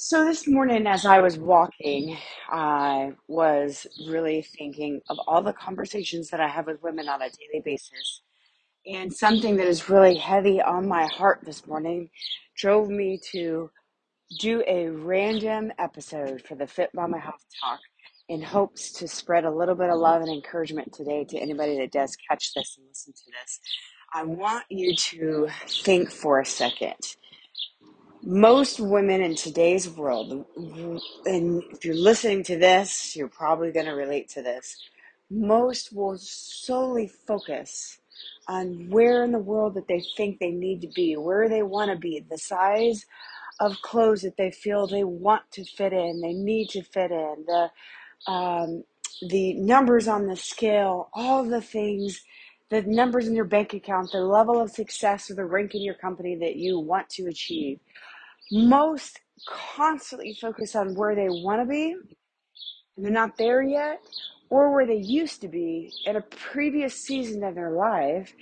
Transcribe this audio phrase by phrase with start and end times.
[0.00, 2.16] So this morning, as I was walking,
[2.48, 7.28] I was really thinking of all the conversations that I have with women on a
[7.28, 8.22] daily basis.
[8.86, 12.10] And something that is really heavy on my heart this morning
[12.56, 13.72] drove me to
[14.38, 17.80] do a random episode for the Fit Mama Health Talk
[18.28, 21.90] in hopes to spread a little bit of love and encouragement today to anybody that
[21.90, 23.58] does catch this and listen to this.
[24.14, 27.16] I want you to think for a second
[28.22, 30.44] most women in today's world,
[31.26, 34.76] and if you're listening to this, you're probably going to relate to this.
[35.30, 37.98] Most will solely focus
[38.48, 41.90] on where in the world that they think they need to be, where they want
[41.90, 43.04] to be, the size
[43.60, 47.44] of clothes that they feel they want to fit in, they need to fit in,
[47.46, 47.70] the
[48.30, 48.84] um,
[49.28, 52.22] the numbers on the scale, all the things,
[52.70, 55.94] the numbers in your bank account, the level of success or the rank in your
[55.94, 57.80] company that you want to achieve
[58.52, 61.92] most constantly focus on where they want to be
[62.96, 64.00] and they're not there yet
[64.50, 68.34] or where they used to be at a previous season of their life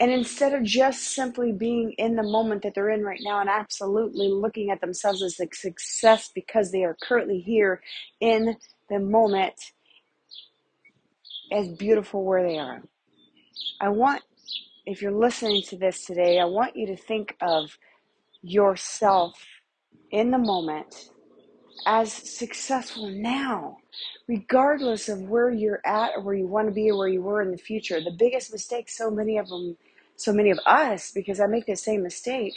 [0.00, 3.48] and instead of just simply being in the moment that they're in right now and
[3.48, 7.80] absolutely looking at themselves as a success because they are currently here
[8.20, 8.56] in
[8.90, 9.54] the moment
[11.52, 12.82] as beautiful where they are.
[13.80, 14.22] I want
[14.86, 17.78] if you're listening to this today i want you to think of
[18.42, 19.34] yourself
[20.10, 21.10] in the moment
[21.86, 23.78] as successful now,
[24.28, 27.42] regardless of where you're at or where you want to be or where you were
[27.42, 28.00] in the future.
[28.00, 29.76] The biggest mistake, so many of them,
[30.16, 32.54] so many of us, because I make the same mistake,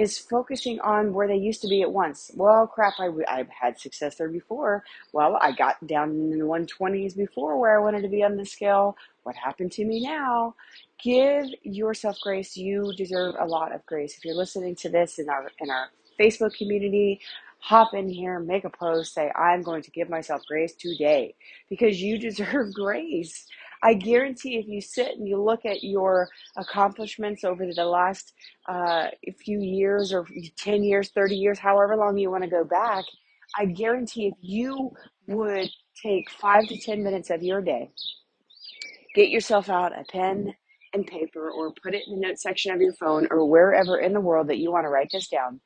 [0.00, 2.30] is focusing on where they used to be at once.
[2.34, 4.82] Well, crap, I, I've had success there before.
[5.12, 8.46] Well, I got down in the 120s before where I wanted to be on the
[8.46, 8.96] scale.
[9.24, 10.54] What happened to me now?
[11.02, 12.56] Give yourself grace.
[12.56, 14.16] You deserve a lot of grace.
[14.16, 17.20] If you're listening to this in our in our Facebook community,
[17.60, 21.34] hop in here, make a post, say, I'm going to give myself grace today
[21.68, 23.46] because you deserve grace.
[23.82, 28.32] I guarantee if you sit and you look at your accomplishments over the last
[28.68, 29.06] uh,
[29.38, 30.26] few years or
[30.58, 33.04] 10 years, 30 years, however long you want to go back,
[33.58, 34.90] I guarantee if you
[35.28, 35.70] would
[36.02, 37.90] take five to 10 minutes of your day,
[39.14, 40.54] get yourself out a pen
[40.92, 44.12] and paper or put it in the note section of your phone or wherever in
[44.12, 45.60] the world that you want to write this down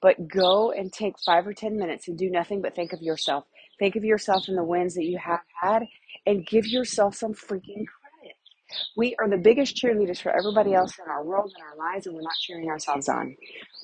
[0.00, 3.44] but go and take five or 10 minutes and do nothing but think of yourself.
[3.78, 5.84] Think of yourself and the wins that you have had
[6.26, 8.36] and give yourself some freaking credit.
[8.96, 12.14] We are the biggest cheerleaders for everybody else in our world and our lives, and
[12.14, 13.36] we're not cheering ourselves on.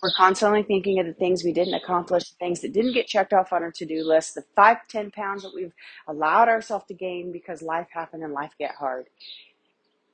[0.03, 3.33] We're constantly thinking of the things we didn't accomplish, the things that didn't get checked
[3.33, 5.73] off on our to do list, the five, ten pounds that we've
[6.07, 9.07] allowed ourselves to gain because life happened and life get hard.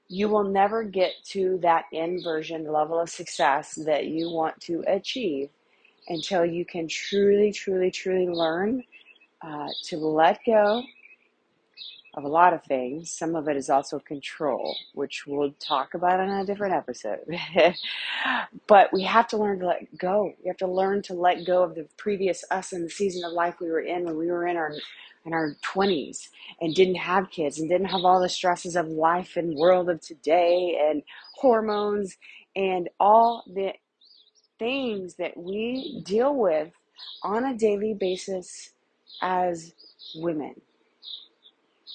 [0.09, 4.84] You will never get to that end version level of success that you want to
[4.87, 5.49] achieve
[6.09, 8.84] until you can truly, truly, truly learn
[9.43, 10.83] uh, to let go
[12.14, 13.10] of a lot of things.
[13.10, 17.20] Some of it is also control, which we'll talk about in a different episode.
[18.66, 20.34] but we have to learn to let go.
[20.42, 23.32] We have to learn to let go of the previous us and the season of
[23.32, 24.72] life we were in when we were in our
[25.24, 26.28] in our 20s
[26.60, 30.00] and didn't have kids and didn't have all the stresses of life and world of
[30.00, 31.02] today and
[31.36, 32.16] hormones
[32.56, 33.72] and all the
[34.58, 36.72] things that we deal with
[37.22, 38.70] on a daily basis
[39.22, 39.74] as
[40.16, 40.54] women.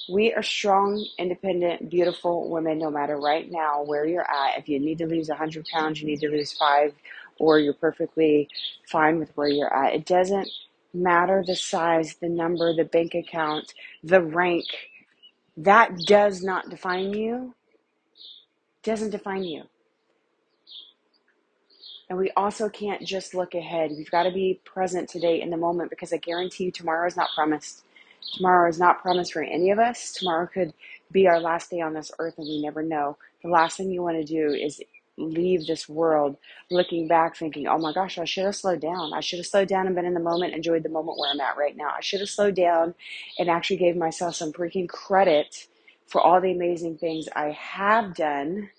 [0.09, 4.57] We are strong, independent, beautiful women no matter right now where you're at.
[4.57, 6.93] If you need to lose 100 pounds, you need to lose five,
[7.39, 8.47] or you're perfectly
[8.89, 9.93] fine with where you're at.
[9.93, 10.49] It doesn't
[10.93, 13.73] matter the size, the number, the bank account,
[14.03, 14.65] the rank.
[15.57, 17.53] That does not define you.
[18.83, 19.63] Doesn't define you.
[22.09, 23.91] And we also can't just look ahead.
[23.91, 27.17] We've got to be present today in the moment because I guarantee you tomorrow is
[27.17, 27.83] not promised.
[28.35, 30.13] Tomorrow is not promised for any of us.
[30.13, 30.73] Tomorrow could
[31.11, 33.17] be our last day on this earth and we never know.
[33.43, 34.81] The last thing you want to do is
[35.17, 36.37] leave this world
[36.69, 39.13] looking back thinking, oh my gosh, I should have slowed down.
[39.13, 41.39] I should have slowed down and been in the moment, enjoyed the moment where I'm
[41.39, 41.91] at right now.
[41.95, 42.93] I should have slowed down
[43.39, 45.67] and actually gave myself some freaking credit
[46.07, 48.69] for all the amazing things I have done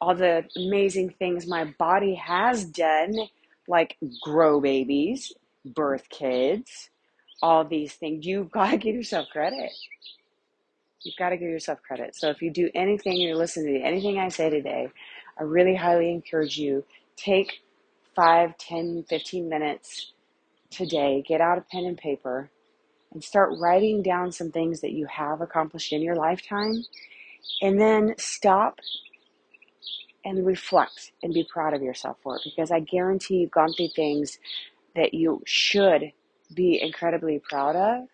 [0.00, 3.16] all the amazing things my body has done,
[3.66, 5.32] like grow babies,
[5.64, 6.90] birth kids,
[7.42, 8.26] all these things.
[8.26, 9.70] You've got to give yourself credit.
[11.02, 12.16] You've got to give yourself credit.
[12.16, 14.88] So if you do anything, you're listening to anything I say today,
[15.38, 16.84] I really highly encourage you
[17.16, 17.60] take
[18.16, 20.12] 5, 10, 15 minutes
[20.70, 22.50] today, get out a pen and paper,
[23.12, 26.84] and start writing down some things that you have accomplished in your lifetime.
[27.62, 28.78] And then stop
[30.24, 33.90] and reflect and be proud of yourself for it because I guarantee you've gone through
[33.94, 34.38] things
[34.96, 36.12] that you should
[36.54, 38.08] be incredibly proud of.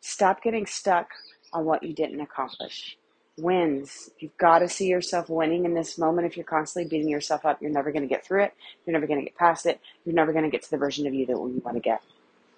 [0.00, 1.08] Stop getting stuck
[1.52, 2.96] on what you didn't accomplish.
[3.38, 4.10] Wins.
[4.18, 6.26] You've got to see yourself winning in this moment.
[6.26, 8.54] If you're constantly beating yourself up, you're never going to get through it.
[8.84, 9.80] You're never going to get past it.
[10.04, 12.02] You're never going to get to the version of you that you want to get.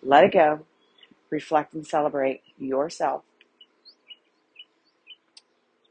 [0.03, 0.67] Let it go.
[1.31, 3.23] Reflect and celebrate yourself.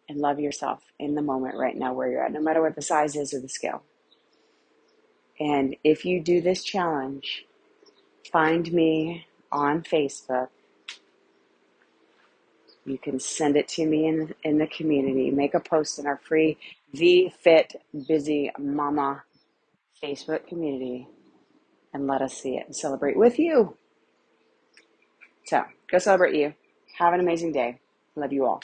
[0.07, 2.81] And love yourself in the moment right now where you're at, no matter what the
[2.81, 3.81] size is or the scale.
[5.39, 7.45] And if you do this challenge,
[8.31, 10.49] find me on Facebook.
[12.85, 15.31] You can send it to me in, in the community.
[15.31, 16.57] Make a post in our free
[16.93, 19.23] V Fit Busy Mama
[20.01, 21.07] Facebook community
[21.93, 23.75] and let us see it and celebrate with you.
[25.45, 26.53] So go celebrate you.
[26.97, 27.79] Have an amazing day.
[28.15, 28.61] Love you all.